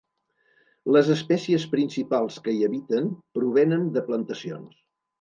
Les 0.95 1.11
espècies 1.15 1.67
principals 1.75 2.41
que 2.49 2.57
hi 2.57 2.65
habiten 2.71 3.15
provenen 3.39 3.89
de 3.99 4.09
plantacions. 4.13 4.87